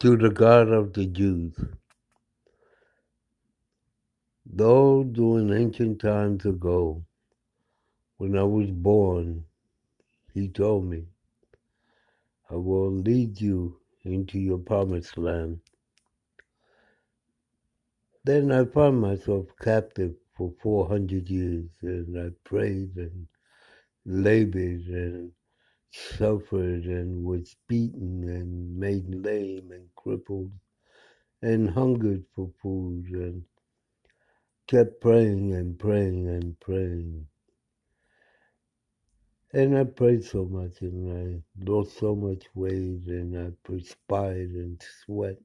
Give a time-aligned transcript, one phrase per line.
[0.00, 1.54] to the God of the Jews.
[4.46, 7.04] Though during ancient times ago,
[8.18, 9.44] when I was born,
[10.34, 11.04] he told me,
[12.50, 15.60] I will lead you into your promised land.
[18.24, 23.26] Then I found myself captive for 400 years, and I prayed and
[24.06, 25.32] labored and
[25.90, 30.52] suffered and was beaten and made lame and crippled
[31.42, 33.44] and hungered for food and
[34.66, 37.26] kept praying and praying and praying.
[39.52, 44.82] And I prayed so much and I lost so much weight and I perspired and
[45.04, 45.38] sweat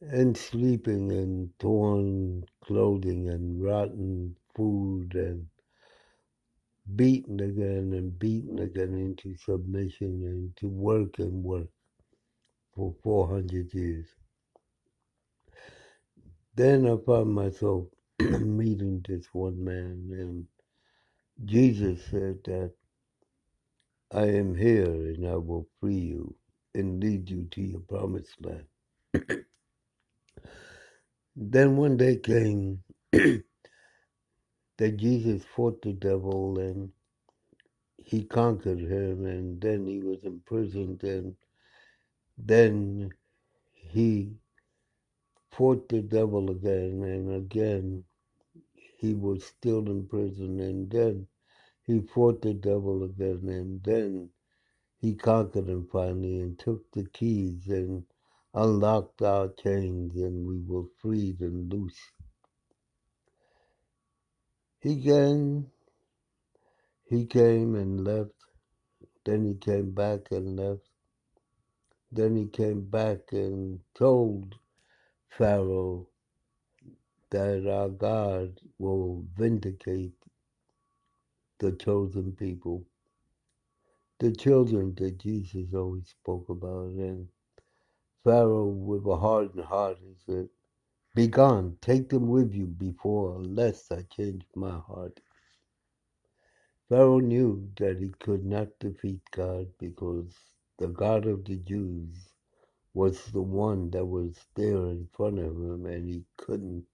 [0.00, 5.48] and sleeping and torn clothing and rotten food and
[6.94, 11.68] beaten again and beaten again into submission and to work and work
[12.74, 14.06] for 400 years.
[16.54, 17.86] Then I found myself
[18.20, 20.46] meeting this one man, and
[21.46, 22.72] Jesus said that
[24.12, 26.34] I am here and I will free you
[26.74, 28.66] and lead you to your promised land.
[31.36, 32.82] then one day came
[34.78, 36.90] that Jesus fought the devil and
[38.04, 41.36] he conquered him, and then he was imprisoned, and
[42.38, 43.10] then
[43.74, 44.32] he
[45.52, 48.04] fought the devil again, and again
[48.98, 51.26] he was still in prison, and then
[51.86, 54.30] he fought the devil again, and then
[55.00, 58.04] he conquered him finally and took the keys and
[58.54, 62.00] unlocked our chains, and we were freed and loose.
[64.86, 65.66] He came,
[67.06, 68.30] he came and left,
[69.24, 70.88] then he came back and left,
[72.12, 74.54] then he came back and told
[75.30, 76.08] Pharaoh
[77.30, 80.14] that our God will vindicate
[81.58, 82.84] the chosen people,
[84.20, 86.90] the children that Jesus always spoke about.
[86.90, 87.28] And
[88.24, 90.48] Pharaoh, with a hardened heart, he said,
[91.16, 95.20] Be gone, take them with you before, lest I change my heart.
[96.88, 100.32] Pharaoh knew that he could not defeat God because
[100.78, 102.16] the God of the Jews
[102.94, 106.86] was the one that was there in front of him, and he couldn't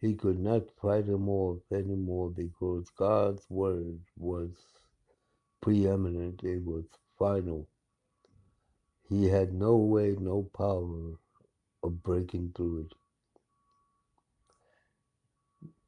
[0.00, 4.52] he could not fight him off anymore because God's word was
[5.62, 6.86] preeminent, it was
[7.18, 7.68] final.
[9.08, 11.14] He had no way, no power
[11.82, 12.92] of breaking through it.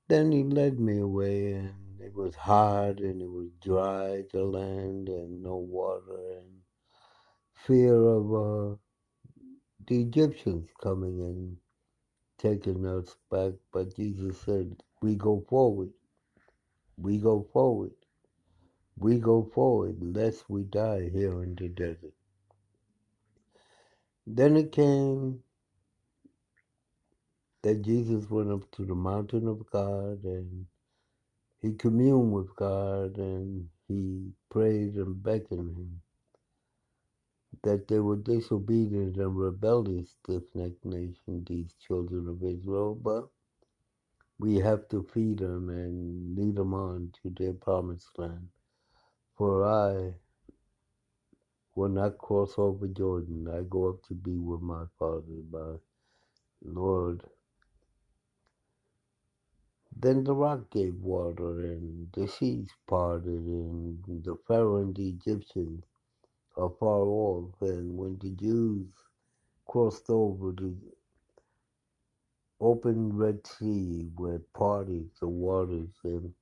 [0.09, 5.09] Then he led me away, and it was hard and it was dry, the land,
[5.09, 6.49] and no water, and
[7.67, 8.77] fear of uh,
[9.89, 11.56] the Egyptians coming and
[12.39, 13.55] taking us back.
[13.72, 15.91] But Jesus said, We go forward.
[16.99, 17.93] We go forward.
[18.99, 22.15] We go forward, lest we die here in the desert.
[24.27, 25.41] Then it came
[27.62, 30.66] that Jesus went up to the mountain of God and
[31.62, 36.00] he communed with God and he prayed and beckoned him
[37.65, 43.28] that they were disobedient and rebellious, stiff necked nation, these children of Israel, but
[44.38, 48.48] we have to feed them and lead them on to their promised land.
[49.38, 50.15] For I
[51.77, 53.48] will not cross over Jordan.
[53.53, 55.77] I go up to be with my Father, my
[56.65, 57.22] Lord.
[60.00, 65.84] Then the rock gave water, and the seas parted, and the Pharaoh and the Egyptians
[66.56, 67.50] are far off.
[67.62, 68.89] And when the Jews
[69.69, 70.75] crossed over the
[72.60, 76.34] open Red Sea, where parted the waters, and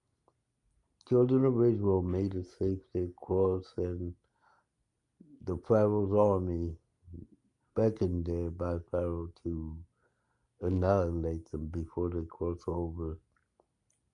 [1.08, 4.14] children of Israel made it safe to cross, and
[5.46, 6.76] the Pharaoh's army
[7.76, 9.76] beckoned there by Pharaoh to
[10.62, 13.18] annihilate them before they cross over.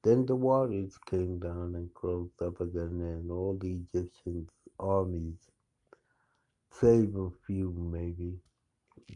[0.04, 4.48] Then the waters came down and closed up again, and all the Egyptian
[4.78, 5.38] armies,
[6.70, 8.38] save a few maybe,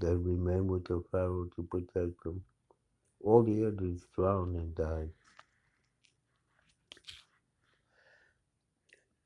[0.01, 2.43] that remained with the Pharaoh to protect them,
[3.21, 5.11] all the others drowned and died.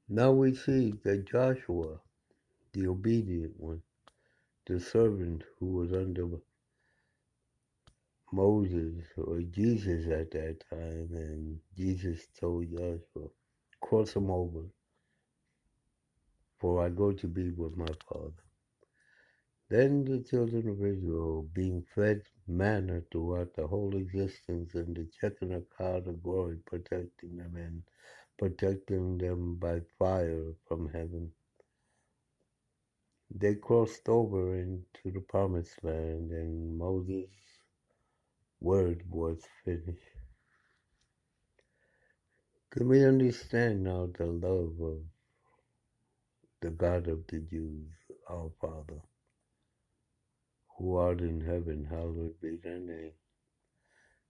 [0.08, 2.00] Now we see that Joshua,
[2.72, 3.82] the obedient one,
[4.66, 6.26] the servant who was under
[8.32, 13.28] Moses or Jesus at that time, and Jesus told Joshua,
[13.82, 14.64] cross him over,
[16.60, 18.32] for I go to be with my Father.
[19.70, 25.58] Then the children of Israel, being fed manna throughout the whole existence, and the Shekinah
[25.58, 27.82] of cloud of glory protecting them and
[28.38, 31.32] protecting them by fire from heaven,
[33.34, 37.28] they crossed over into the promised land, and Moses'
[38.62, 40.00] word was finished.
[42.70, 44.98] Can we understand now the love of
[46.62, 47.90] the God of the Jews,
[48.30, 49.02] our Father,
[50.78, 53.12] who art in heaven, hallowed be thy name.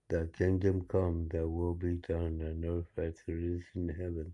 [0.09, 4.33] Thy kingdom come, thy will be done on earth as it is in heaven.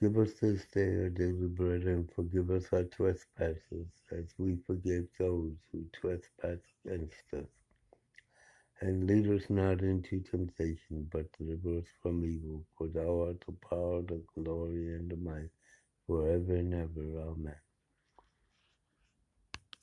[0.00, 5.06] Give us this day our daily bread and forgive us our trespasses as we forgive
[5.18, 7.59] those who trespass against us.
[8.80, 12.64] And lead us not into temptation, but deliver us from evil.
[12.78, 15.50] For thou art the power, the glory, and the might,
[16.06, 17.20] forever and ever.
[17.30, 17.69] Amen.